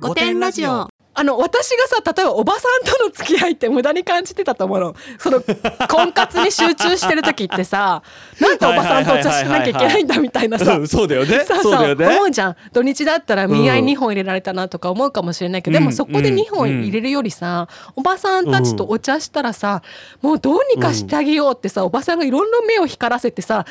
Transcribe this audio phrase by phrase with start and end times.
[0.00, 0.88] 五点ラジオ。
[1.14, 4.94] あの私がさ例えばおばさんとの付き合いって無駄に感じてたと思うの。
[5.18, 5.40] その
[5.90, 8.04] 婚活に集中してる時ってさ
[8.38, 11.44] なんでおばさんとお茶しなきゃいけないんだみたいなさうんそうだよね。
[11.44, 12.56] そう思うじゃん。
[12.72, 19.82] 土日だったら見合い2本入れられたなとか思うかもしれないけど、でもそこで2本入れるよりさ、おばさんたちとお茶したらさ、
[20.22, 23.64] もうどうにかしてあげようってさ、おばさんがいろんな目を光らせてさ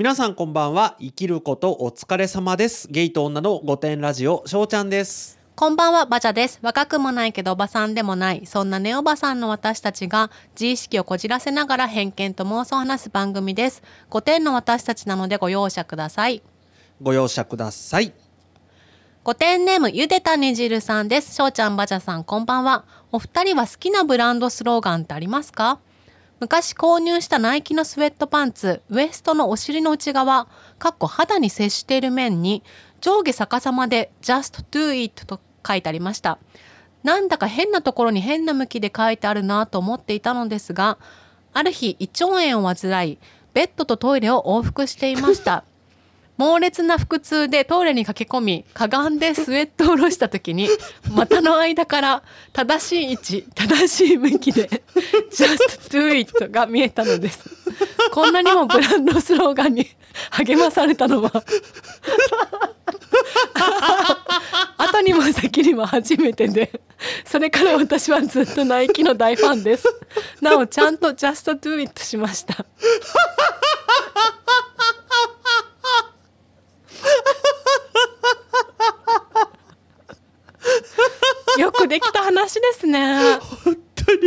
[0.00, 6.58] 皆さんこんばんは生きることお疲れ様ですゲイと女の御殿ラジオしょうちゃんですこんばんは、バジャです。
[6.62, 13.82] 若くもないけどおばさんでもない、そんなネオバさんの私たちが自意識をこじらせながら偏見と妄想を話す番組です。
[14.08, 16.42] 5点の私たちなのでご容赦ください。
[17.02, 18.14] ご容赦ください
[19.22, 21.34] 5点ネームゆでたねじるさんです。
[21.34, 22.86] しょうちゃん、バジャさん、こんばんは。
[23.12, 25.78] お二人は好きなブランドスローガンってありますか？
[26.40, 30.48] 昔購入したナイキのスウェットパンツ、ウエストのお尻の内側、
[30.78, 32.62] かっこ肌に接している面に、
[33.02, 36.38] 上下逆さまで Just do it と書いてありました。
[37.02, 40.96] なんだか変なところに変な向きで書いてあるなと思っていたのですが、
[41.52, 43.18] ある日胃腸炎を患い、
[43.52, 45.64] ベッドとトイレを往復していました。
[46.40, 50.70] 猛烈な腹痛でトイレに駆け込みかがんでスウェットを下ろした時に
[51.12, 52.22] 股の間から
[52.54, 54.82] 正しい位置正しい向きで
[55.30, 57.40] 「Just do it」が見えたのです。
[58.10, 59.86] こんなにもブランドスローガンに
[60.32, 61.30] 励まされたのは
[64.78, 66.80] 後にも先にも初めてで
[67.26, 69.86] それから私はずっとナイキの大ファンです。
[70.40, 72.64] なおちゃんと「Just do it」しました。
[81.58, 83.38] よくできた話ですね。
[83.64, 84.20] 本当に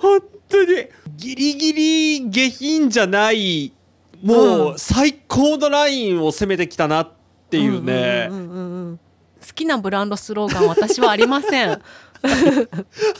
[0.00, 0.88] 本当に。
[1.16, 3.74] ギリギリ下品じゃない
[4.22, 7.12] もう最高のラインを攻めてきたなっ
[7.50, 8.98] ていうね、好
[9.54, 11.70] きなブランドスローガン私はありません。
[11.72, 11.80] あ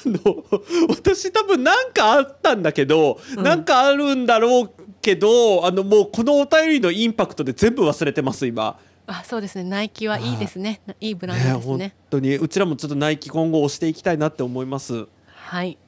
[0.07, 0.45] の
[0.89, 8.79] 私多分なんかあったんだけど、なんかあるんだろうけどあのもうこのお便りのインパクトで全部忘れてます今。
[9.11, 15.07] あそうですねナイキはいいですねいいブランね本ドですね当にうちらもちょっとナイキ今後押していきたいなって思います。
[15.35, 15.79] はい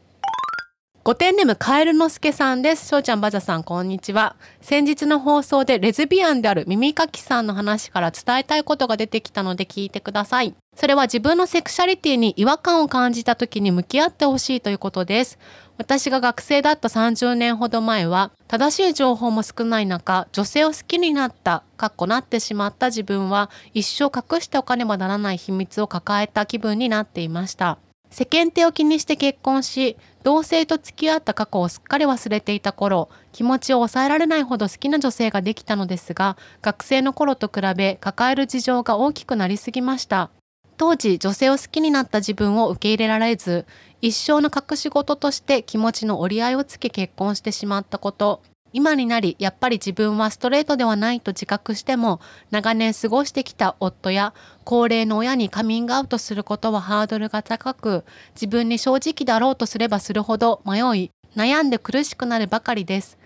[1.04, 2.86] 5点ネームカエルのすけさんです。
[2.86, 4.36] しょうちゃんバザさんこんにちは。
[4.60, 10.54] 先日の放送でレズビアンである耳かきさんの話から伝えたいことが出てきたので聞いてください。
[10.76, 15.40] それは自分のセクシャリティに違和感を感じた時に向き合ってほしいということです。
[15.82, 27.80] 私が学生だった30年ほど前は正しい情報も少ない中女性を好きになったかっこなってしまった自分は一生隠しておかねばならない秘密を抱えた気分になっていました。
[28.12, 40.30] 世間体を気にして結婚し同性と付き合った過去をすっかり忘れていた頃気持ちを抑えられないほど好きな女性ができたのですが学生の頃と比べ抱える事情が大きくなりすぎました
[40.76, 43.66] 当時女性を好きになった自分を受け入れられず
[44.00, 48.42] 一生の隠し事として気持ちの折り合いをつけ結婚してしまったこと。
[48.72, 54.32] 今になりやっぱり自分はストレートではないと自覚しても長年過ごしてきた夫や
[54.64, 58.04] 高齢の親にカミングアウトすることはハードルが高く
[58.34, 63.18] 自分に正直であろうとすればするほど迷い悩んで苦しくなるばかりです。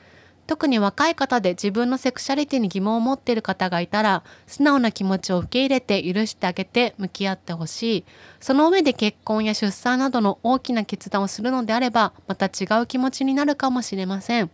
[0.47, 8.05] 特に若い方で自分のセクシャリティに疑問を持っている方がいたら素直な気持ちを受け入れて許してあげて向き合ってほしい。
[8.41, 14.51] その上で結婚や出産などの大きな決断をするのであればまた違う気持ちになるかもしれません。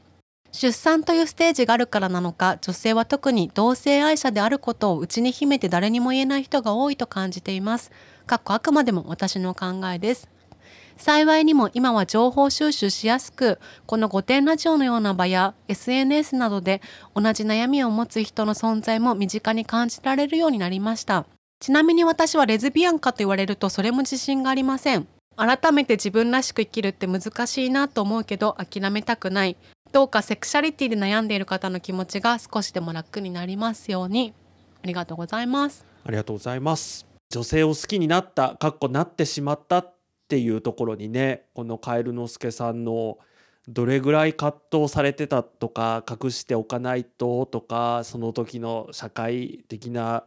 [0.52, 7.90] 出産というステージがあるからなのか女性は特に同性愛者であることを内に秘めて誰にも言えない人が多いと感じています。
[8.26, 10.28] かっこあくまでも私の考えです。
[10.96, 16.80] 幸いにも今は情報収集しやすくこの御殿ラジオのような場や SNS などで
[17.14, 21.26] 同じ悩みを持つ人の存在も身近に感じられるようになりました。
[21.60, 25.06] ちなみに私はレズビアンかと言われるとそれも自信がありません。
[25.36, 29.56] 改めて自分らしく生きるって難しいなと思うけど諦めたくない。
[29.92, 34.32] どうかセクシャリティで悩んでいる方の気持ちが少しでも楽になりますように。
[34.82, 35.84] ありがとうございます。
[36.04, 37.06] ありがとうございます。
[37.30, 39.84] 女性を好きになった、かっこなってしまった
[40.32, 43.18] ていうところにね、このカエルの助さんの
[43.68, 50.24] どれぐらい葛藤されてたとか、隠しておかないととか、その時の社会的な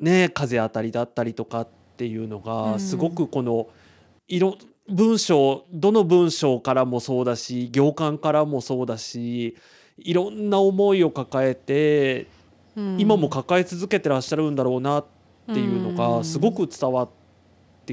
[0.00, 2.78] ね、風当たりだったりとかっていうのうが、ん。
[2.80, 3.68] すごくこの
[4.28, 9.56] 色文章どの文章からもそうだし行間からもそうだし
[9.96, 12.26] いろんな思いを抱えて
[12.98, 15.06] 今も抱え続けてらっしゃるんだろうなっ
[15.46, 17.19] ていうのがすごく伝わって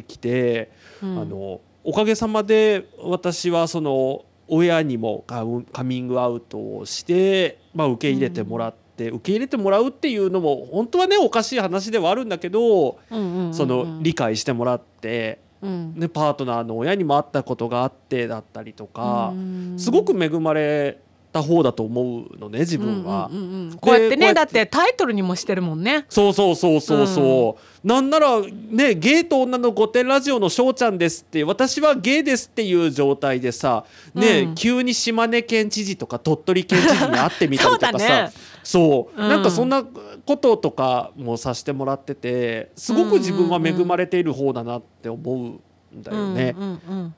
[0.03, 0.71] きて、
[1.01, 1.19] うん。
[1.19, 5.23] あのおかげさまで私はその親にも
[5.71, 13.53] カミングアウトをして、まあ、受け入れてもらっって受け入れてもらうっていうのも本当はねおかしい話ではあるんだけど、うんうんうんうん。
[13.53, 15.93] その理解してもらって、うん。
[15.95, 19.75] ね、パートナーの親にも会ったことがあってだったりとか、うん。
[19.77, 20.99] すごく恵まれ
[21.37, 23.29] た方だと思うのね自分は。
[23.31, 23.77] うんうんうんうん。
[23.77, 26.05] こうやってねだってタイトルにもしてるもんね。
[26.09, 34.55] そうそうそうそうそう、なんならねゲイと女の御殿ラジオの翔ちゃんですって私はゲイですっていう状態でさね、うん。
[34.55, 38.23] 急に島根県知事とか鳥取県知事に会ってみたりとかさ。
[38.23, 38.31] ね。
[38.63, 39.29] そう,、うん。
[39.29, 46.55] なんかそんなこととかもさせてもらっててすごく自分は恵まれている方だなって思うんだよね。
[46.57, 47.15] うんうんうん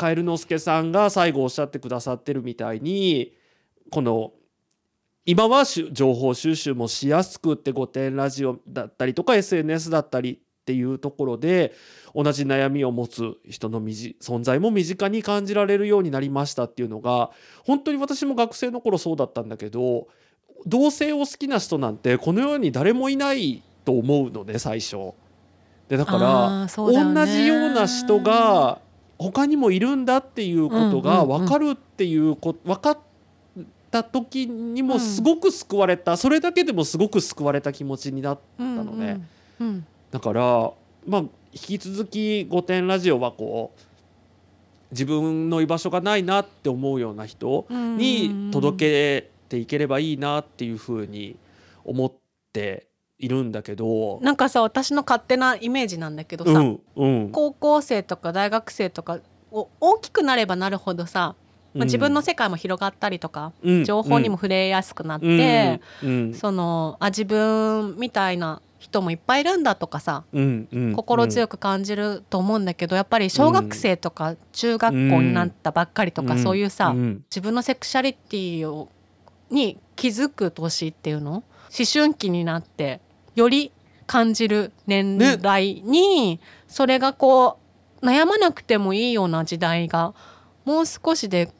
[0.00, 3.34] カエル之助さんが最後おっしゃってくださってるみたいに
[3.90, 4.32] この
[5.26, 11.74] 今は情報収集もしやすくって御殿ラジオだったりとか SNS だったりっていうところで
[12.14, 17.30] 同じ悩みを持つ人の存在も身近に感じられるようになりましたっていうのが
[17.64, 20.08] 本当に私も学生の頃そうだったんだけど
[20.66, 25.12] 同性を好きな人なんてこの世に誰もいないと思うのね最初。
[25.88, 28.80] でだから同じような人が
[29.18, 32.98] 他にもいるんだっていうことが分かるっていうこ分かっ
[33.90, 39.20] た時にもすごく救われた、それだけでもすごく救われた気持ちになっうんたのね
[39.58, 39.66] うん。
[39.66, 39.86] うん。
[40.10, 40.72] だから
[41.06, 41.20] まあ
[41.52, 43.80] 引き続き「御殿ラジオ」はこう
[44.92, 51.36] 自分の居場所がないなって思うような人うんに届けていければいいなっていうふうに
[51.84, 52.12] 思っ
[52.52, 52.86] て
[53.18, 54.18] いるんだけど。
[54.22, 57.30] なんかさ私の勝手なイメージなんだけどさ、うんうん。
[57.30, 59.18] 高校生とか大学生とか
[59.52, 61.34] を大きくなればなるほどさ、
[61.74, 63.84] まあ、自分の世界も広がったりとか、うん。
[63.84, 66.08] 情報にも触れやすくなって、うん。
[66.08, 66.34] うん。
[66.34, 70.68] そのあ自分みたいな人もいっぱいいるんだとかさうん。
[70.72, 70.92] うん。
[70.94, 77.22] 心強く感じると思うんだけどやっぱり小学生とか中学校になったばっかりとか、そういうさ、ん。
[77.30, 78.88] 自分のセクシャリティを
[79.50, 81.32] に気づく年っていうの？
[81.32, 81.44] 思
[81.92, 83.00] 春期になって
[83.36, 83.70] より
[84.06, 87.58] 感じる年代に、それがこ
[88.02, 90.14] う悩まなくてもいいような時代が
[90.64, 91.52] もう少しで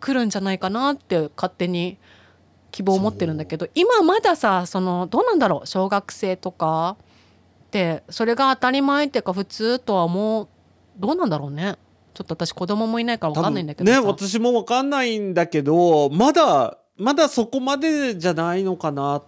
[0.00, 1.98] 来るんじゃないかなって勝手に
[2.70, 6.96] 希望を持ってるんだけど今まださそのどうなんだろう小学生とか
[7.66, 10.48] ってそれが当たり前っていうか普通とはもう
[10.98, 11.76] どうなんだろうね。
[12.12, 14.00] ちょっと私子供もいないから分かんないんだけどさ。
[14.00, 19.24] ね私も分かんないんだけどまだまだそこまでじゃないのかなっ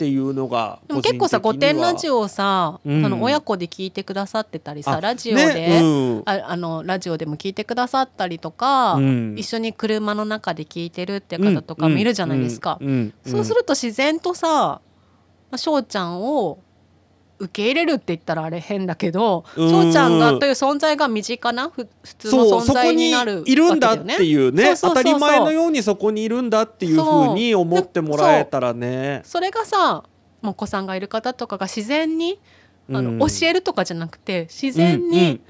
[0.00, 3.04] ていうのがでも結構さ「御殿ラジオオ」さ、うん。
[3.04, 6.22] あの親子で聞いてくださってたりさあラジオで、ねうん。
[6.24, 9.34] ああのラジオでも聞いてくださったりとか、うん。
[9.36, 12.78] 一緒に車の中で聞いてるって方とかもいるじゃないですか。
[13.26, 14.80] そうすると自然とさま
[15.52, 16.60] あ翔ちゃんを
[17.40, 19.70] 受け入れるって言ったらあれ変だけどうん。
[19.70, 24.24] 翔ちゃんがという存在が身近なふ普通の存そうそこに在になるいるんだって。
[24.24, 24.64] いうね。
[24.64, 24.90] そうそうそうそう。
[24.90, 29.22] 当たり前のようにそこにいるんだっていうふうに思ってもらえたらね。
[29.24, 30.04] それがさ
[30.42, 32.38] まあお子さんがいる方とかが自然に
[32.90, 35.40] あの、うん教えるとかじゃなくて自然に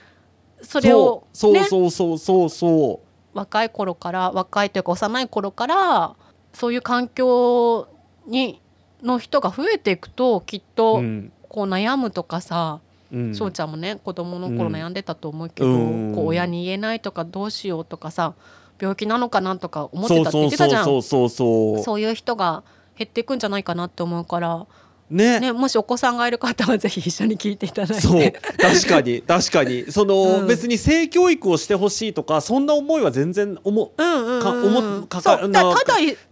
[0.62, 3.36] それを、そうねそうそうそうそう。
[3.36, 6.16] 若い頃から若いというか幼い頃から
[6.52, 7.88] そういう環境
[8.26, 8.60] に
[9.02, 12.80] の人が増えていくときっとうんこう悩むとかさ
[13.12, 13.34] うん。
[13.34, 14.76] 翔、ちゃんもね子供の頃うん。
[14.76, 16.14] 悩んでたと思うけど、うん。
[16.14, 18.32] こう親に言えないとかどうしようとかさ
[18.80, 20.84] 病気なのかなとか思ってたって言ってたじゃん。
[20.84, 22.62] そうそうそうそういう人が
[22.96, 24.66] 減っていくんじゃないかなって思うから、
[25.10, 25.40] ね。
[25.40, 28.06] ね、もしお子さんがいる方はぜひ一緒に聞いていただいて。
[28.06, 28.32] そう。
[28.58, 29.22] 確かに。
[29.22, 29.90] 確かに。
[29.90, 30.46] その、うん。
[30.46, 35.52] 別に性教育をしてほしいとかそんな思いは全然思うんうんうんか思かかそう。
[35.52, 35.74] ただ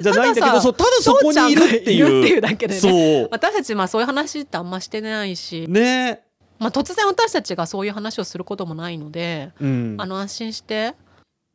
[0.00, 2.40] じゃないんだけどそうただそこにいるっていう。
[2.40, 2.80] だけでね。
[2.80, 3.28] そう。
[3.30, 6.22] 私たちまあそういう話ってあんましてないし、ね。
[6.58, 9.96] まあ、突然私たちがそういう話をすることもないので、うん。
[9.98, 10.94] あの安心して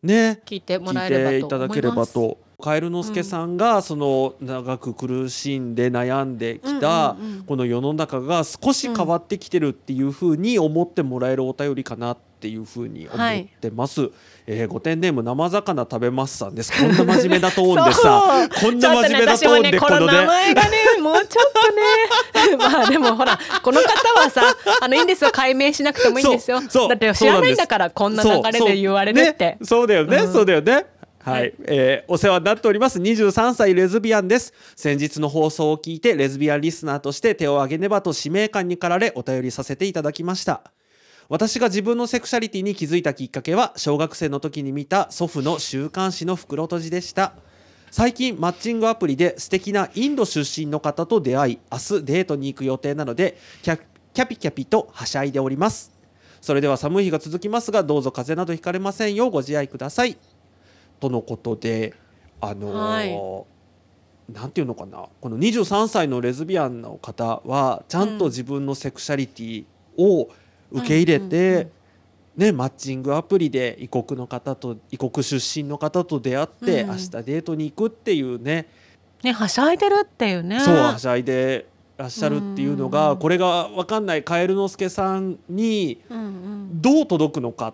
[0.02, 0.42] ね。
[0.46, 2.16] 聞いてもら聞えれいていただけばと思います。
[2.16, 14.10] ればとカエル之助さんがその長く苦しんで悩んできたこの世の中が少し変わってきてるっていうふうに思ってもらえるお便りかなっていうふうに思ってます。
[14.48, 16.72] えー、御殿ネーム生魚食べますさんです。
[16.72, 20.26] こんな真面目なトーンでさ、こんな真面目なトーンでねこのね。
[20.26, 22.56] 前がねもうちょっとね。
[22.58, 24.42] まあでもほらこの方はさ
[24.82, 26.62] あのいいんですよ解明しなくてもいいんですよ。
[26.62, 29.58] だって知らないんだからこんな流れで言われるって。
[29.64, 29.86] そう。
[29.86, 29.88] そう。
[29.88, 30.34] ね、そうだよね、うん。
[30.34, 30.93] そうだよね
[31.24, 31.54] はい、はい。
[31.66, 33.00] えーお世話になっております。
[33.00, 34.54] 23歳レズビアンです。
[34.76, 40.62] 先日の放送を聞いてレズビアンリスナーとして手を挙げねばと使命感に駆られお便りさせていただきました。
[41.30, 47.34] 私が自分のセクシャリティに気づいたきっかけは小学生の時に見た祖父の週刊誌の袋閉じでした。
[47.90, 53.80] 最近マッチングアプリで素敵なインド出身の方と出会い明日デートに行く予定なのでキャ
[54.14, 55.94] キャピキャピとはしゃいでおります。
[56.42, 60.18] それでは寒い日が続きますがどうぞ風邪などひかれませんようご自愛ください
[61.04, 61.94] とのことで
[62.40, 63.46] あのーは
[64.30, 64.34] い。
[64.34, 65.06] なんていうのかな。
[65.20, 69.66] この23歳のレズビアンの方はちゃんと自分のセクシャリティ
[69.98, 70.30] を
[70.72, 71.68] 受け入れて、
[72.38, 76.90] ね、マッチングアプリで異国の方と異国出身の方と出会って、うん。
[76.92, 78.68] 明日デートに行くっていうね。
[79.24, 80.62] ねはしゃいでるっていうね。
[80.62, 81.68] そうはしゃいで
[81.98, 83.20] らっしゃるっていうのが、うん。
[83.20, 86.02] これが分かんないカエルの助さんに
[86.76, 87.74] どう届くのかっ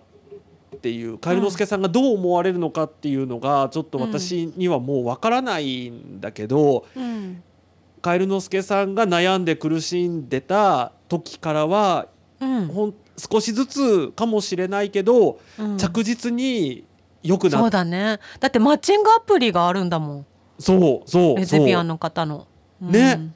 [0.82, 7.44] ていうカエルの助さんがどう思われるのかっていうのがちょっと私にはもう分からないんだけど、うん
[8.02, 12.08] カエルの助さんが悩んで苦しんでた時からは
[12.40, 12.68] うん。
[12.68, 15.78] ほん少しずつかもしれないけど、うん。
[15.78, 16.86] 着実に
[17.22, 18.20] 良くなそうっだね。
[18.40, 20.26] だってマッチングアプリがあるんだもん。
[20.58, 22.48] そうそうレズビアンの方の。
[22.80, 23.34] ね。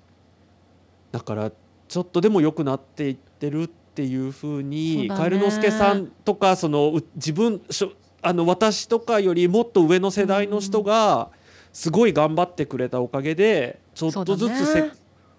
[1.12, 1.51] だから
[1.88, 7.62] ちょっとでも良くなっていってるっていうふうにカエルの助さんとかそのう自分
[8.23, 11.29] あの私とかよりもっと上の世代の人が
[11.73, 14.91] すごい頑張ってくれたおかげでちょっとずつせ、ね。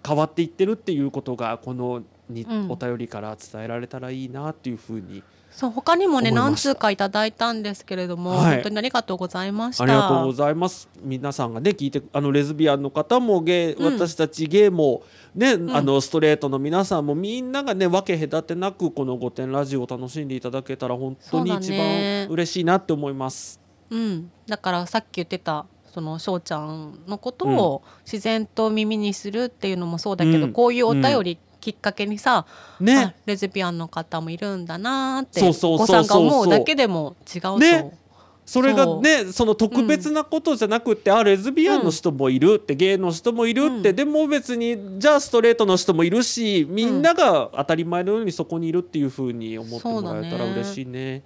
[0.07, 2.71] 変わっていってるっていうことがこのに、うん。
[2.71, 5.23] お便りから伝えられたらいいなっていうふうに
[5.55, 8.53] そう他にもね何通かいただいたんですけれども、はい。
[8.55, 9.85] 本当にありがとうございました。
[9.85, 10.89] ありがとうございます。
[11.01, 15.73] 皆さんがね聞いてあのレズビアンの方もゲイ、うん私たちゲイもね、ん。
[15.73, 22.25] あのストレートの皆さんもみんながね分け隔てなくこの「御殿ラジオ」を楽しんでいただけたら本当に一ね。
[22.27, 23.57] 番嬉しいなって思います。
[23.89, 30.51] うん、だからさっき言ってたその翔ちゃんのことを自然と耳にするっていうのもそうだけど、うん。
[30.51, 37.97] こういうお便りきっかけにさ、あねレズビアンの方もいるんだなーってお子さんが思うだけでも違うと、ね。
[38.45, 43.95] それがねその特別なことじゃなくて、あレズビアンの人もいるって、ゲイの人もいるって、うん。
[43.95, 51.23] でも別にじゃあストレートの人もいるしみんなが当たり前のようにそこにいるっていうふうに思ってもらえたら嬉しいね。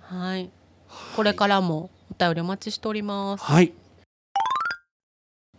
[0.00, 0.48] はい、
[1.14, 3.44] これからもお便りお待ちしております。
[3.44, 3.66] はい。
[3.66, 3.72] じ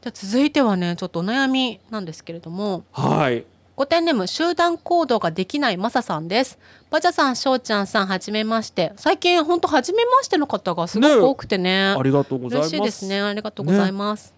[0.03, 2.83] ゃあ続いてはねちょっとお悩みなんですけれども。
[2.91, 6.57] はいご点ネーム集団行動ができないマサさんです
[6.89, 12.69] バジャさんしょうちゃんさんはじめまして最近本当はじめましての方がすごく多くてねありがとうございます。
[12.69, 14.33] 嬉しいですねありがとうございます、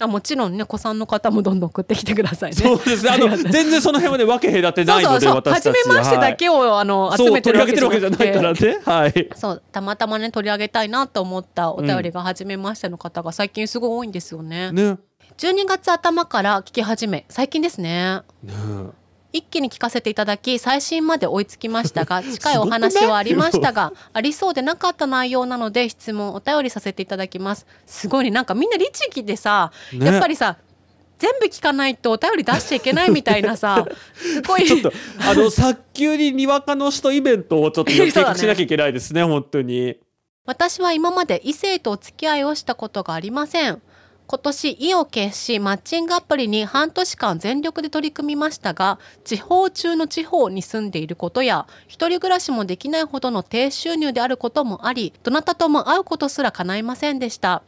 [0.00, 3.10] あもちろんね子さんの方もどんどん送ってきてくださいねそうですね。
[3.10, 8.80] あの全然その辺まで分け隔てないのでそうそうそう私たちはじめましてだけを、あの集めてるわけじゃないからね。
[8.84, 9.30] はい。
[9.36, 14.72] そうたまたまね取り上げたいなと思ったお便りが初めましての方が最近すごい多いんですよね。
[14.72, 14.98] ね。
[15.38, 18.20] 12月頭から聞き始め最近ですね。
[18.42, 18.54] ね
[19.32, 27.66] 一気に聞かせていただき最新まで追いつきましたが 近いお話はありましたがありそうでなかった内容なので質問お便りさせていただきます。
[27.86, 30.06] すごいねなんかみんな律儀でさ、ね。
[30.06, 30.56] やっぱりさ
[31.18, 34.66] 全部聞かないとお便り出しちゃいけないみたいなさ すごい。
[34.66, 39.96] ちょっとあの早急ににわかの人イベントをちょっと計そうだね画しなきゃいけないですね本当に。
[40.46, 43.80] 私は今まで異性とお付き合いをしたことがありません
[44.30, 57.64] 今年意を決しマッチングアプリに半年間全力で取り組みましたが地方中の地方に住んでいることや一人暮らしもできないほどの低収入であることもありどなたとも会うことすら叶いませんでした。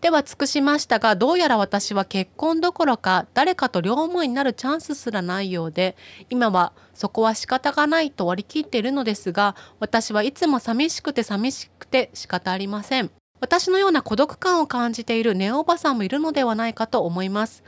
[0.00, 5.96] では尽くしましたがどうやら私は結婚どころか誰かと両思いになるチャンスすらないようで
[6.30, 13.10] 今はそこは仕方がないと割り切っているのですが私はいつも寂しくて寂しくて仕方ありません。
[13.46, 17.62] 私のような孤独感を感じているネオおばさんもいるのではないかと思います。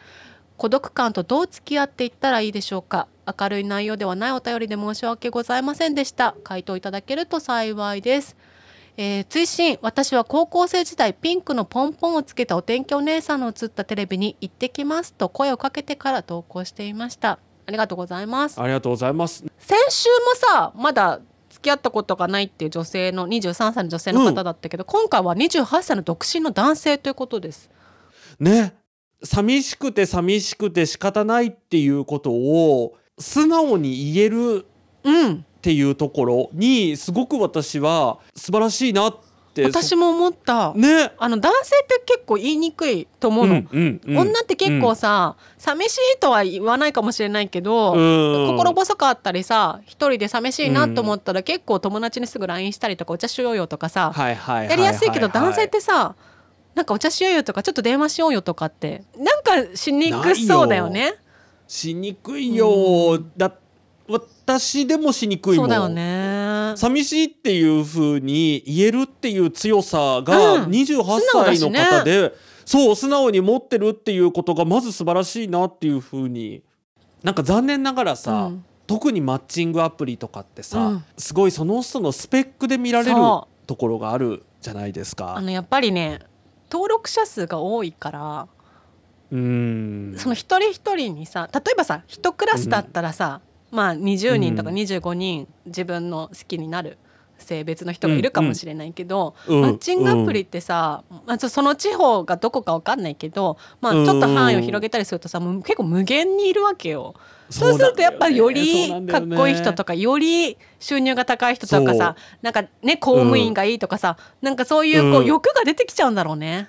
[0.57, 3.07] 孤独感とどう付き合っていったらいいでしょうか？
[3.41, 6.35] 明るい内容ではないお便りで申し訳ございませんでした。
[6.43, 8.37] 回答いただけると幸いです。
[8.97, 9.79] えー追伸。
[9.83, 17.39] 私は高校生時代ピンクのポンポンをつけたお天気お姉さんの映ったテレビに行ってきますと声をかけてから投稿していました。
[17.67, 18.61] ありがとうございます。
[18.61, 19.45] ありがとうございます。
[19.61, 21.21] 先週もさまだ
[21.51, 27.71] 付き合ったことがないっていう女性の23歳の女性の方だったけど、今回は28歳の独身の男性ということです。
[28.39, 28.75] ね。
[29.23, 34.67] 寂しくて寂しくて仕方ないっていうことを素直に言える
[35.05, 35.45] うん。
[35.59, 39.28] っていうところにすごく私は素晴らしいなって
[39.65, 41.13] 私も思った、ね。
[41.19, 44.19] あの男性って結構言いにくいと思うの、んうんうん。
[44.19, 48.57] 女って結構さ、寂しいとは言わないかもしれないけど、うん。
[48.57, 56.15] 心細かったりさ一人で寂しいなと思ったら結構友達にすぐ LINE したりとかお茶しようよとかさ、はいはいはいやりやすいけど男性ってさ
[56.75, 61.15] なんかお茶しようよとかちょっと電話しようよとかってなんかしにくそうだよね。
[61.67, 63.53] しにくいよ、だ
[64.09, 65.67] 私でもしにくいもん。
[65.67, 66.73] そうだよね。
[66.77, 70.71] 寂しいっていう風に言えるっていう強さがうん。
[70.71, 71.85] 28歳の素直だしね。
[71.85, 72.33] 方で、
[72.65, 76.63] そう素直に持ってるっていうことがまず素晴らしいなっていう風に。
[77.23, 78.65] なんか残念ながらさ、うん。
[78.87, 81.05] 特にマッチングアプリとかってさ、うん。
[81.19, 85.37] すごいその人のスペックで見られるそところがあるじゃないですか。
[85.37, 86.21] あのやっぱりね
[86.71, 88.49] 登録者数が多いから
[89.31, 90.15] うん。
[90.17, 96.99] その一人一人にさ例えばさ一クラスだったらさ、まあ20人とか25人自分の好きになる
[97.39, 99.61] 性別の人がいるかもしれないけど、うん。
[99.61, 107.15] マッチングアプリってさ、まあ、その地方がどこかわかんないけど、まあ、ちょっと範囲を広げたりするとさ、もう結構無限にいるわけよ。
[107.51, 115.27] そうするとやっぱりよりかっこいい人とかより収入が高い人とかさなんかね公務員がいいとかさ、なんかそういうこううん。
[115.27, 116.69] 欲が出てきちゃうんだろうね。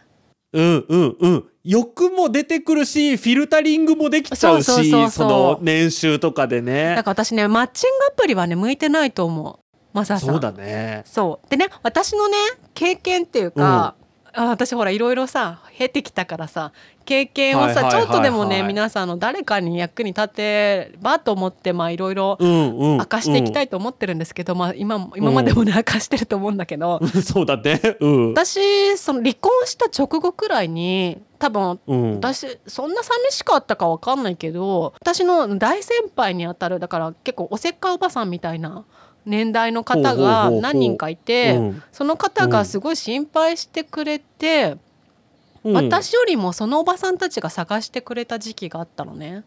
[0.54, 1.46] うんうんうん。
[1.64, 6.96] 欲も出てくるしフィルタリングもできちゃうしその年収とかでね。
[6.96, 9.60] だから私ねマッチングアプリはね向いてないと思う。
[9.94, 10.30] マサさん。
[10.30, 11.04] そうだね。
[11.06, 11.50] そう。
[11.50, 12.38] でね私のね
[12.74, 13.96] 経験っていうか、
[14.34, 16.72] あ私ほらいろいろさ経てきたからさ
[17.10, 22.98] 経験をさ、ちょっとでもね皆さんの誰かに役に立てばと思ってまあいろいろうんうん。
[22.98, 27.82] 明かしていきたい、いと思ってるんですけど、まあ今今までもね 明かしてると思うんだけど、う んそうだね。
[28.00, 28.34] うん。
[28.34, 32.14] 私その離婚した直後くらいに多分うん。
[32.18, 38.86] 私そんな寂しかったかわかんないけど私の大先輩にあたるだから結構おせっかいおばさんみたいな
[39.26, 41.84] 年代の方が何人かいてうん。
[41.92, 44.78] その方がすごい心配してくれて、
[45.64, 45.74] うん。
[45.74, 49.44] 私よりもそのおばさんたちが探してくれた時期があったのね。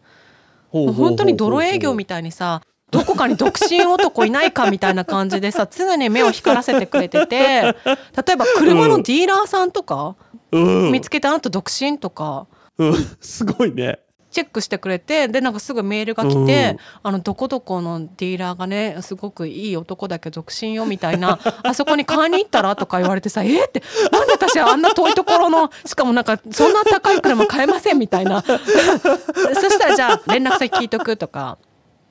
[0.70, 7.74] 本当に泥営業みたいにさどこかに独身男いないかみたいな感じでさ 常に目を光らせてくれてて例え
[8.36, 10.16] ば車のディーラーさんとか
[10.50, 10.92] うん。
[10.92, 12.46] 見つけてあなた独身とか。
[12.78, 12.94] うん。
[13.20, 13.98] すごいね
[14.32, 28.42] チェックしてくれてでなんかすぐメールが来て、あのどこどこのディーラーがねすごくいい男だけど独身よみたいな あそこに買いに行ったらとか言われてさえーってなんで私あんな遠いところのしかもなんかそんな高い車買えませんみたいな。
[28.42, 31.58] そしたらじゃあ連絡先聞いとくとか。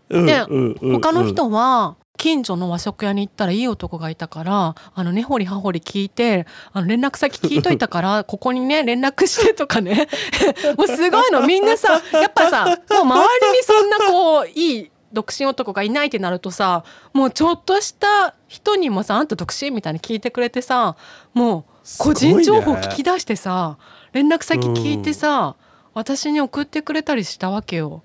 [0.09, 0.93] うんでうんうん。
[0.93, 10.07] 他の人は近所の和食屋に行ったらいい男がいたからあの根掘り葉掘り聞いてあの連絡先聞いといたから ここにね連絡してとかね。
[10.77, 11.47] もうすごいの。
[11.47, 20.95] みんなさやっぱさもう周りにそんなこういい独身男がいないってなるとさもうちょっとした人にもさあんた独身みたいに聞いてくれてさ
[21.33, 23.77] もう個人情報聞き出してさ、
[24.13, 25.55] 連絡先聞いてさ、
[25.95, 28.03] 私に送ってくれたりしたわけよ。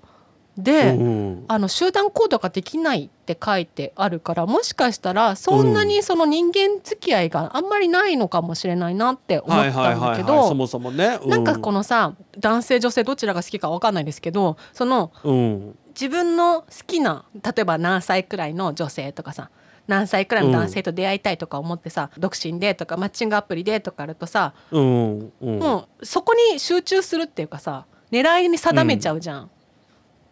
[0.57, 19.49] で、うんあの集団行動ができないって書いてあるからもしかしたらそんなにその人間付き合いがあんまりないのかもしれないなって思はいったんだけどそもそもね、うなんかこのさ男性女性どちらが好きか分かんないですけどそのうん自分の好きな例えば何歳くらいの女性とかさ
[19.87, 25.59] 何歳くらいの男性と出会いたいとか思ってさ、独身でとかマッチングアプリでとかあるとさ、うんうん。
[25.59, 29.49] もうそこに集中するっていうかさ狙いに定めちゃうじゃん。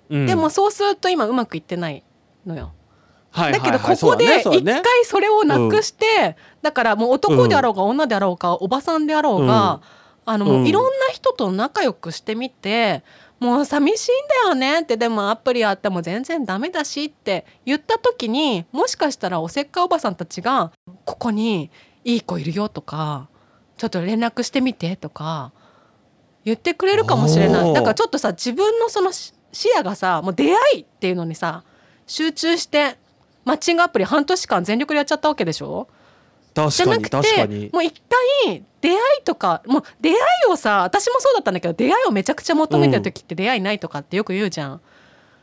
[0.10, 0.26] うん。
[0.26, 2.04] でもそうすると今うまくいってない
[2.46, 2.74] のよ。
[3.32, 9.82] はいだけどここで一回それをなくして、だからもう男であろうが女であろうがおばさんであろうが、
[10.26, 13.04] あのもういろんな人と仲良くしてみて、
[13.40, 20.72] もう寂しいんだよねってでもアプリあっても全然ダメだしって言った時にもしかしたらおせっかいおばさんたちが
[21.04, 21.70] ここに
[22.06, 23.28] いい子いるよとか
[23.76, 25.52] ちょっと連絡してみてとか
[26.46, 27.74] 言ってくれるかもしれない。
[27.74, 31.64] だからちょっとさ自分のそのし視野がさもう出会いっていうのにさ
[32.06, 32.98] 集中して
[33.46, 35.88] マッチングアプリ半年間全力でやっちゃったわけでしょ？
[36.54, 37.18] じゃなくて
[37.72, 38.02] もう一
[38.46, 40.18] 回出会いとかもう出会い
[40.52, 44.72] をさ私もそうだったんだけど出会いをめちゃくちゃ求めてる時って出会いないとかってよく言うじゃん。
[44.74, 44.80] うん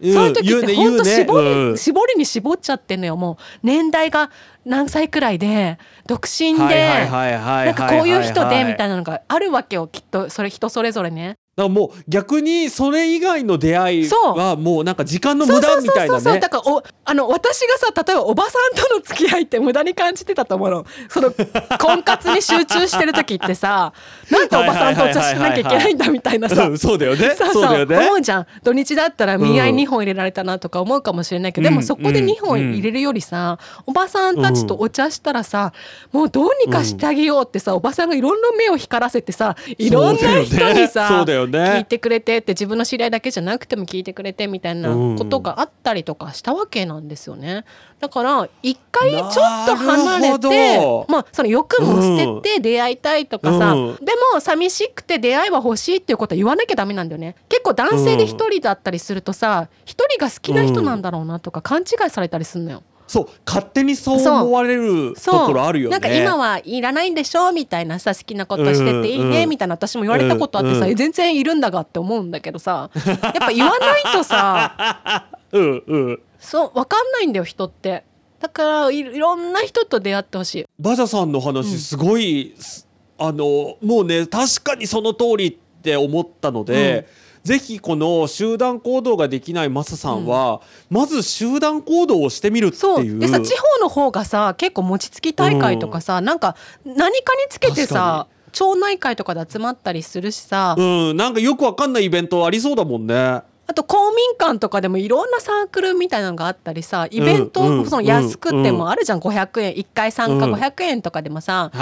[0.02, 1.78] そういう時って言うねほんと絞ねうん。
[1.78, 3.16] 絞りに絞っちゃってんのよ。
[3.16, 4.30] もう年代が
[4.64, 10.28] 何歳くらいで独身で、なんかこういう人でみたいいなのがあるわけよきっと。
[10.28, 11.36] それ人それぞれね。
[11.54, 16.20] だからもう逆にそれ以外の出会いはもうなんか時間の無駄そうそうみたいなね。
[16.22, 20.86] そうそうだからおあの私がさ例えばおばさんとの付き合いって無駄に感じてたと思うの。
[21.10, 21.30] その
[21.78, 23.92] 婚活に集中してる時ってさ
[24.30, 26.64] なんでおばさんとお茶しなきゃいけないんだみたいなさ。
[26.68, 27.34] うんそうだよね。
[27.36, 27.62] そうそう。
[27.64, 27.98] だよね。
[27.98, 28.46] 思うじゃん。
[28.62, 31.74] 土日だったら見合い2本入れられたなとか思うかもしれないけど、うん。
[31.74, 35.74] でもそこで2本入れるよりさ、おばさんたちとお茶したらさ、
[36.12, 47.64] もうどうにかしてあげようってさ、おばさんがいろんな目を光らせてさいろんな人にさ、そうだよね聞いてくれてって自分の知り合いだけじゃなくても聞いてくれてみたいなことがあったりとかしたわけなんですよね。
[48.00, 53.96] だから一回ちょっと離れてまあその欲も捨てて出会いたいとかさ、うん。
[53.96, 57.36] でも寂しくて出会いは欲しいっていうことは言わなきゃダメなんだよね。
[57.48, 62.82] 結構男性で一人だったりするとさ一人が好きな人なんだろうなとか勘違いされたりするのよ。
[63.12, 65.92] そう勝手にそう思われるところあるよね。
[65.92, 72.88] なんか今はいらないんでしょみたいなさ好きなことしてていいねうんみたいな私も言われたことあってさ、全然いるんだがって思うんだけどさ。
[72.94, 76.22] やっぱ言わないとさ うんうん。
[76.38, 78.04] そう分かんないんだよ人って。
[78.40, 80.66] だからいいろんな人と出会ってほしい。
[80.80, 87.06] バジャさんの話すごい、すあのもうね確かにその通りって思ったので、
[87.44, 93.18] ぜひこの集団行動ができないマサさんは、まず集団行動をしてみるっていう。
[93.18, 103.42] でさ地方の方がさ結構餅つき大会とかさ、なんか何かにつけてさ町内会とかで集まったりするしさ、うん、なんかよくわかんないイベントありそうだもんね。
[103.72, 109.72] あと公民館とかでもいろんなサークルみたいなのがあったりさイベント、うんうんその安くてもあるじゃん500円。
[109.74, 110.54] 1回参加うん。
[110.54, 111.78] 500円とかでもさ、結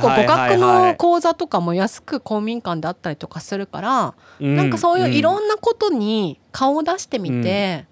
[0.00, 0.96] 構はい語学はいはのい。
[0.96, 4.56] 講座とかも安く公民館であったりとかするから、うん。
[4.56, 7.86] なんかそういういろうんんなことに顔を出してみて、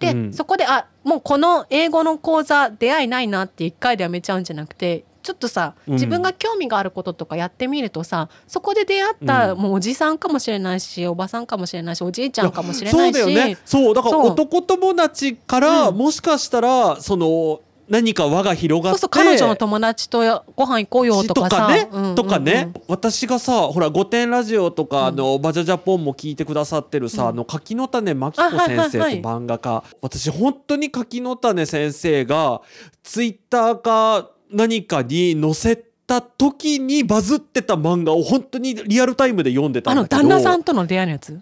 [0.00, 0.32] で、うん。
[0.32, 5.94] そこであもうこの英語の講座出会いないなって一回でやめちゃうんじゃなくてちょっとさうん。
[5.94, 9.58] 自分が興味があることとかやってみるとさそこで出会った、うん。
[9.58, 13.58] もうおじさんかもしれないしおばさんかもしれないしおじいちゃんかもしれなそいうしだよね。
[13.66, 14.26] そうだからそう。
[14.28, 15.98] 男友達から、うん。
[15.98, 17.60] もしかしたらその
[17.90, 18.98] 何か輪が広がって。
[19.00, 21.68] そうそう彼女の友達とご飯行こうよとかさ。
[21.68, 22.14] ね、うんうんうん。
[22.16, 22.72] とかね？
[22.86, 29.22] 私がさほら「御殿ラジオ」とか、あのバジャジャポンも聞いてくださってるさ、あの柿の種真紀子先生ってあはいはいはい。
[29.22, 32.60] 漫画家、私本当に柿の種先生が
[33.02, 40.28] ツイッターか何かに載せた時にバズってた漫画を本当にリアルタイムで読んでたあのんだけど。
[40.28, 41.40] 旦那さんとの出会いのやつ？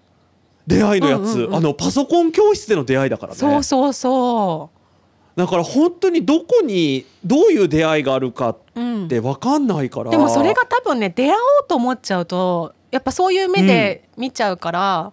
[0.66, 1.54] 出会いのやつ、うんうんうん。
[1.54, 3.38] あのパソコン教室での出会いだからね。
[3.38, 4.70] そうそうそ
[5.36, 15.12] だから本当にどこにどういう出会いがあるかっう、うん、て分かんないから、でもそれが多分ね出会おうと思っちゃうとやっぱそういう目で見ちゃうから、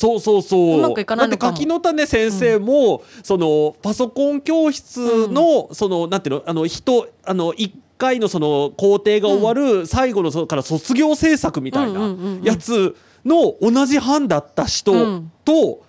[0.00, 0.78] そうそうそう。
[0.78, 1.52] うまくいかないのかも。
[1.52, 12.42] だって柿の種先生も、そのパソコン教室の、そのなんていうのあの人あの一回のその工程が終わる最後のそのから卒業制作みたいなうんうんうんうん。
[12.42, 15.32] やつの同じ班だった人うん。
[15.44, 15.82] と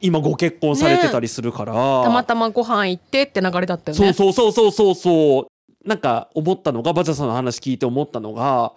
[0.00, 4.12] 今ご結婚されてたりするから、たまたまご飯行ってって流れだったよそうね。
[4.12, 5.88] そうそうそうそうそう。
[5.88, 8.72] なんか思ったのがバジャさんの話聞いて思ったのが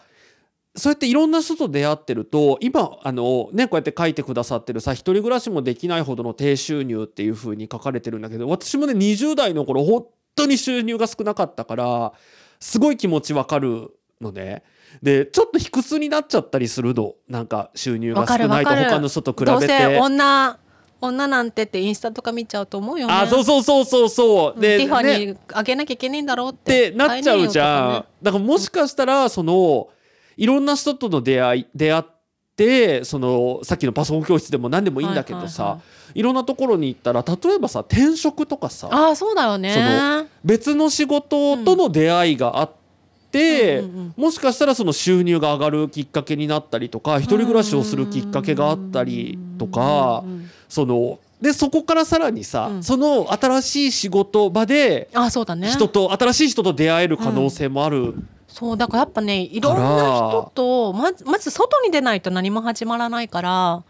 [0.76, 10.06] そうやっていろんな人と出会ってると今あのねこうやって書いてくださってるさ一人暮らしもできないほどの低収入っていう風に書かれてるんだけど私もね20代の頃本
[10.36, 12.14] 当に収入が少なかったから
[12.60, 13.90] すごい気持ちわかる
[14.22, 14.64] のね。
[15.02, 20.00] でちょっと卑屈になっちゃったりするのなんか収入が少ないと他の人と比べて。
[20.00, 20.58] 女
[21.02, 23.14] 女なんてってインスタとか見ちゃうと思うよね。
[23.14, 24.60] あそうそうそうそうそう。
[24.62, 26.54] でティファねにあげなきゃいけねえんだろうっ。
[26.54, 29.90] っててなっちゃうじゃん、買だからもしかしたらその
[30.38, 32.04] いろんな人との出会い出会っ
[32.56, 35.80] てそのさっきのパソコン教室でも何でもいいんだけどさ、はいは
[36.16, 36.24] いい。
[36.24, 39.74] ろんなところに行ったら例えばさ転職とかさああそうだよね。
[39.74, 42.72] その別の仕事との出会いがあっ
[43.32, 52.84] て、うんうんうんもしかしたらその収入が上がるきっかけになったりとか一人暮らしをするきっかけがあったりとかうんうんうんそのでそこからさらにさ、うん。
[52.84, 55.70] その新しい仕事場であそうだね。
[55.70, 58.14] 人と新しい人と出会える可能性もある、
[58.52, 63.84] そうだからやっぱねいろんな人とまずまず外に出ないと何も始まらないから、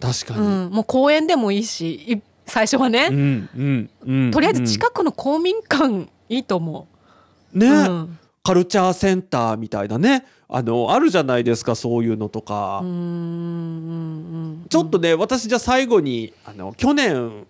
[0.00, 6.86] 確かに、うん、もう公園でもいいしい最初はね、うんうんうんとりあえず近くの公民館いいと思
[7.54, 7.72] ね、う。
[7.72, 8.18] うん。
[8.44, 10.24] カルチャーセンターみたいなね。
[10.48, 12.80] あのあるじゃないですかそういうのとか、
[14.68, 17.46] ちょっとね私じゃあ最後にあの去年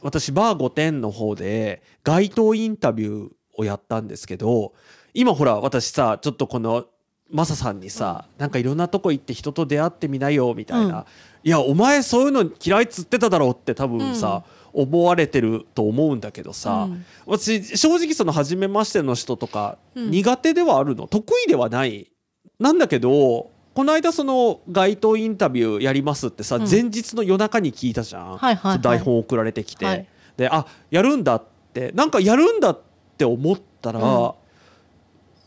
[0.00, 4.74] 私バー5点の方で街頭インタビューをやったんですけど
[5.16, 6.84] 今ほら私さちょっとこの
[7.32, 11.04] マサさんにさ、なんかいろんなとこ行って人と出会ってみなよみたいな、うん。
[11.42, 17.04] いやお前そういうの嫌いっつってただろうって多分さ、思われてると思うんだけどさ、うん。
[17.26, 20.10] 私正直その初めましての人とかうん。
[20.12, 22.12] 苦手ではあるの、得意ではない？
[22.60, 26.70] なんだけどこの間その街頭インタビューやりますってさ、うん。
[26.70, 28.80] 前日の夜中に聞いたじゃん、はいはいはい。
[28.80, 30.06] 台本送られてきて、はい。
[30.36, 32.80] であやるんだってなんかやるんだっ
[33.18, 34.32] て思ったら、うん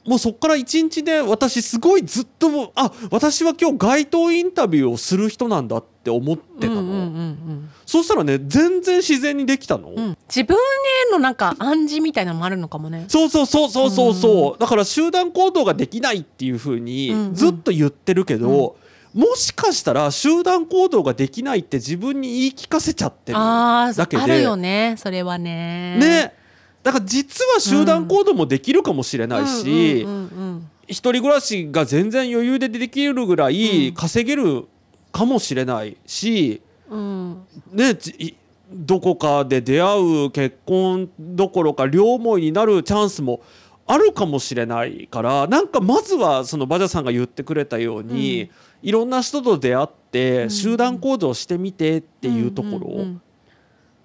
[0.09, 9.99] もうそっから一日で私すごいずっともうあ私は今日街頭インタビューをする人なんだって思ってたの、うんうんうんそしたらね全然自然にできたの、うん。
[9.99, 13.05] うん自分へのなんか暗示みたいなのもあるのかもね。
[13.07, 17.33] そうそうそうそうそうそう、だから集団行動ができないっていうふうにうんうん。
[17.33, 18.77] ずっと言ってるけど、
[19.13, 24.23] もしかしたら集団行動ができないって自分に言い聞かせちゃってるだけで。
[24.23, 25.97] あるよねそれはね。
[25.97, 26.38] ね
[26.83, 30.05] だから実は集団行動もできるかもしれないし、
[30.87, 34.67] 一人暮らしが全然余裕でできるぐらい稼げる
[35.11, 36.99] かもしれないし、うん。
[36.99, 37.97] うんね
[38.71, 43.41] どこかで出会う結婚どころか両思いになるチャンスも
[43.87, 48.49] あるかもしれないからなんかまずはそのバジャさんが言ってくれたように、うん。
[48.83, 50.49] いろんな人と出会ってん。
[50.51, 53.07] 集団行動してみてっていうところ、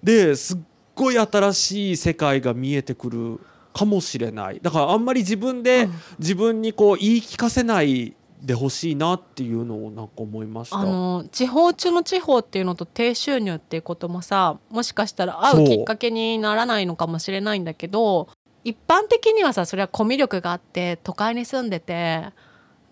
[0.01, 0.57] ですっ
[0.95, 3.39] ごい新しい世界が見えてくる
[3.73, 10.77] かもしれないだからあんまり自分でうん自分にこう言い聞かせないでほしいなっていうのをなんか思いました。
[10.77, 18.27] あの地方中の地方っていうのと低収入っていうこともさもしかしたら会そううきっかけにならないのかもしれないんだけど
[18.63, 22.29] 一般的にはさそれはコミュ力があって都会に住んでて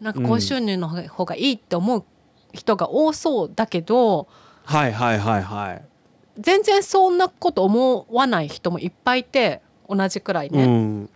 [0.02, 2.04] なんか高収入の方がいいって思う
[2.52, 4.28] 人が多そうだけど、
[4.66, 5.93] はいはいはいはい。
[6.40, 10.64] 全然そんなこと思わない人もいっぱいいて同じくらいね。
[10.64, 11.10] うん。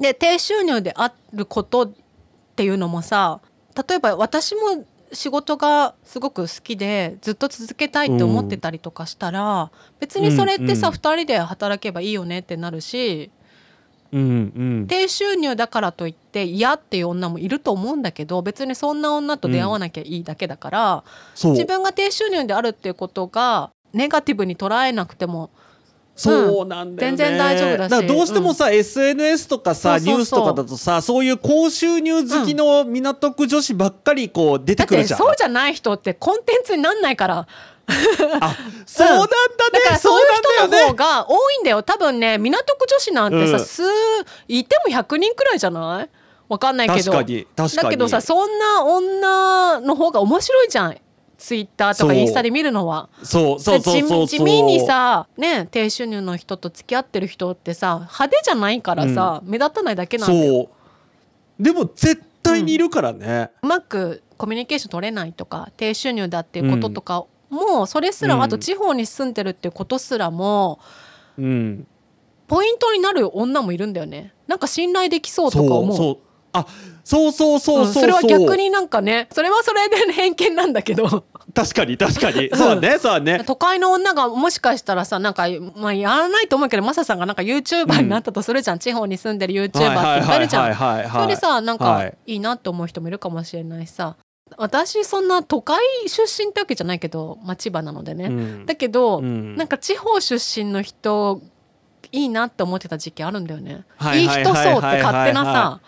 [0.00, 1.90] で低収入であることっ
[2.56, 3.40] ていうのもさ
[3.88, 11.00] 例えば私も仕事がすごく好きでずっと続けたいって思ってたりとかしたら、別にそれってさ、うんうん。
[11.00, 13.30] 2人で働けばいいよねってなるし
[14.12, 14.24] うんう
[14.82, 14.86] ん。
[14.88, 21.04] 低収入だからといって嫌っていう女もいると思うんだけど別にそんな女と出会わなきゃいいだけだから、
[21.34, 21.52] そう。
[21.52, 25.50] 自分が低収入であるっていうことがネガティブに捉えなくても。
[26.16, 27.90] そうなんだよね、全然大丈夫だし。
[27.90, 35.18] からどうしてもさ、SNS とかさニュースとかだとさそういう高収入好きの港区女子ばっかりこう出だっててくるじゃん。
[35.18, 37.46] そうじゃない人ってコンテンツになんないから。
[38.40, 39.34] あそうなんだね、
[39.72, 41.82] だからそういう人の方が多いんだよ。
[41.82, 43.64] 多分ね港区女子なんてさ、うん。
[43.64, 43.82] 数
[44.46, 46.08] いても100人くらいじゃない？
[46.50, 47.12] わかんないけど。
[47.12, 47.84] 確かに確かに。
[47.84, 50.96] だけどさそんな女の方が面白いじゃん
[51.40, 53.08] ツイッターとかインスタで見るのは。
[53.22, 60.68] そうそうそうそう地味にさね低収入の人と付き合ってる人ってさ派手じゃないからさ、目立たないだけなんだよ。
[61.58, 68.42] でも絶対にいるからね、うまくコミュニケーション取れないとか低収入だっていうこととかも、それすら、うん。
[68.42, 70.78] あと地方に住んでるっていうことすらも
[71.38, 71.86] うん、
[72.46, 74.34] ポイントになる女もいるんだよね。
[74.46, 76.18] なんか信頼できそうとか思うそう
[76.52, 76.66] あ
[77.04, 81.24] そうそうそうそうそう、んそれは逆になんかねそれはそれで偏見なんだけど。
[81.52, 82.50] 確かに確かに。
[82.54, 83.42] そうだねそうだね。
[83.44, 90.62] 都会の女がもしかしたらさなんか、まあ、やらないと思うけどマサさんがなんか YouTuber になったとするじゃん、地方に住んでる YouTuber っていっぱいいるじゃん。
[90.62, 92.16] はいはいはいはいはいそれでさなんかはい。
[92.26, 94.16] いいなって思う人もいるかもしれないしさ。
[94.56, 98.66] 私そんな都会出身ってわけじゃないけど、まあ、千葉なのでね、うん。
[98.66, 99.56] だけど、うん。
[99.56, 101.40] なんか地方出身の人
[102.12, 103.84] いいなって思ってた時期あるんだよね。
[103.96, 105.80] はいいい人そうって勝手なさ。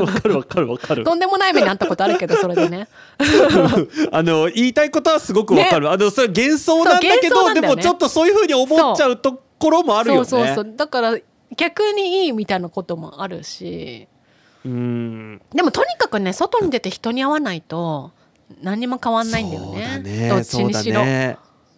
[0.00, 1.04] わかるわかるわかる。
[1.04, 2.88] とんでもない目にあったことあるけどそれでね。
[4.12, 7.60] あの言いたいことはすごくわかる、あのそれ幻想なんだけどね。
[7.60, 10.24] もちょっとそういうふうに思っちゃうところもあるよね。
[10.24, 10.74] そうそうそう。
[10.76, 11.16] だから
[11.56, 14.06] 逆にいいみたいなこともあるし。
[14.64, 15.40] うん。
[15.52, 18.12] でもとにかくね外に出て人に会わないと
[18.62, 20.28] 何にも変わんないんだよそうねだね。
[20.28, 21.02] どっちにしろ。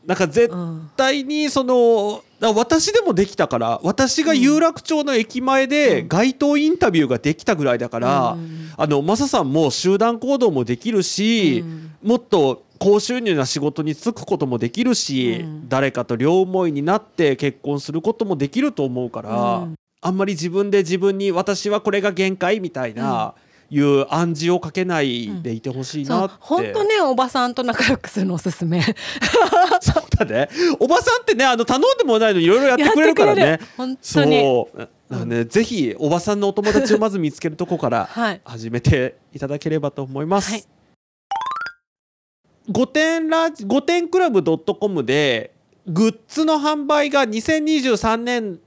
[0.07, 8.71] なんか絶うん対にその私でもできたから私が有楽町の駅前で街頭インタビューができたぐらいだから、うん。
[8.77, 11.91] あのマサさんも集団行動もできるし、うん。
[12.03, 15.69] もっと高収入な仕事に就くこともできるし、うん。
[15.69, 19.75] 誰かと両思いになって結婚することもできると思うから、うん。
[20.01, 23.35] あんまり自分で自分に私はこれが限界みたいな、
[23.71, 28.83] いう暗示をかけないでいてほしいなって、本当ねおばさんと仲良くするのおすすめ。
[29.81, 30.49] そうだね。
[30.81, 33.61] おばさんってねあの頼んでもないのにいろいろやってくれるからね。
[33.77, 34.41] 本当に。
[34.41, 35.27] そう。
[35.27, 38.41] ね、ぜひおばさんのお友達をまず見つけるとこから はい。
[38.45, 40.51] 始めていただければと思います。
[40.51, 40.65] はい。
[42.71, 45.53] 5点ラジ5点クラブ .com で
[45.87, 48.61] グッズの販売が2023年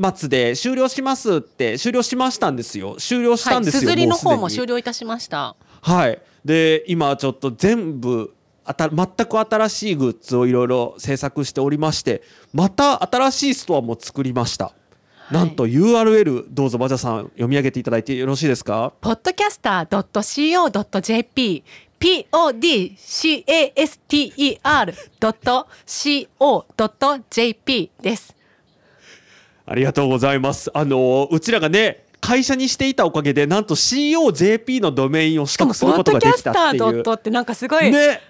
[0.00, 2.96] 末で終了しますって終了しましたんですよ。
[2.98, 5.56] 終了したんですよ、すずりの方も終了いたしました。
[5.80, 6.20] はい。
[6.44, 8.32] で今ちょっと全部
[8.64, 14.72] あた全く新しいグッズをいろいろ制作しておりましてまた新しいストアも作りました、
[15.30, 21.64] なんと URL どうぞバジャさん読み上げていただいてよろしいですか？podcast.co.jp
[26.78, 28.37] podcast.co.jp です。
[29.68, 30.70] ありがとうございます。
[30.72, 38.20] あのうちらがね会社にしていたおかげでなんと COJP のドメインを取得することができキャスターたっていうドットってなんかすごいね。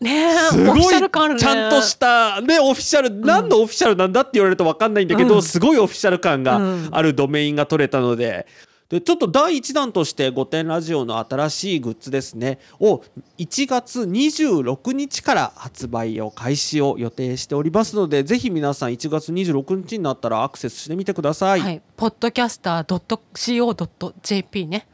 [0.00, 0.82] ねえすごい。
[0.82, 5.42] ちゃんとしたねオフィシャル何のオフィシャルなんだって言われると分かんないんだけど、うん。
[5.42, 6.88] すごいオフィシャル感がうん。
[6.92, 8.46] あるドメインが取れたので。
[8.88, 13.02] でちょっと第1弾として「御殿ラジオ」の新しいグッズですねを
[13.38, 21.60] 1月26日から発売を開始を予定しておりますのでぜひ皆さん1月26日になったらアクセスしてみてください。
[21.60, 24.86] はい、ポッドキャスター .co.jp ね。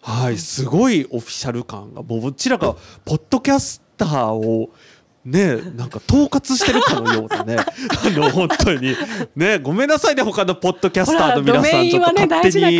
[0.00, 4.70] はい、すごいオフィシャル感がもううちらがポッドキャスターを
[5.24, 7.56] ねなんか統括してるかのようなね。
[8.04, 8.94] あの本当に。
[9.34, 11.88] ねごめんなさいね他のポッドキャスターの皆さん。
[11.88, 12.78] ちょっと勝手に、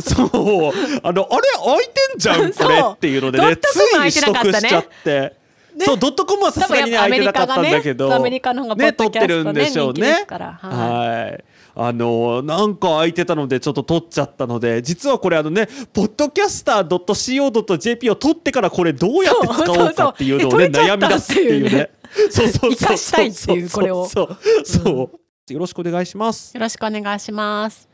[0.00, 0.72] そう。
[1.02, 5.34] あのあれ開いてんじゃんこれっていうのでねついい取得しちゃって。
[5.80, 8.08] そうドットコムはさすがにね開いてなかったんだけど。
[8.08, 10.26] ねアメリカの方がポッドキャストねね撮ってるんでしょうね。
[10.28, 21.90] はいはいあのなんか空いてたのでちょっと撮っちゃったので実はこれあのねポッドキャスター .co.jp を撮ってからこれどうやって使おうかっていうのをね悩み出すっていうね。
[22.30, 22.74] そうそうそう。
[22.74, 25.10] 生かしたいっていうそうそうそ
[25.48, 25.52] う。
[25.52, 26.54] よろしくお願いします。
[26.54, 27.88] よろしくお願いします。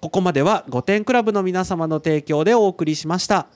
[0.00, 3.46] ここまでは5点クラブの皆様の提供でお送りしました。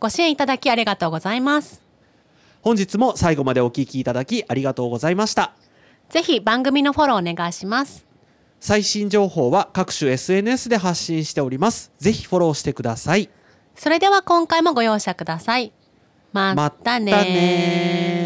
[0.00, 1.82] ご支援いただきありがとうございます。
[2.62, 5.52] 本日も最後までお聞きいただきありがとうございました。
[6.12, 8.11] ぜひ番組のフォローお願いします
[8.62, 11.90] 最新情報は各種 SNS で発信しております。
[11.98, 13.28] ぜひフォローしてください。
[13.74, 15.72] それでは今回もご容赦ください
[16.32, 18.21] ままたねたね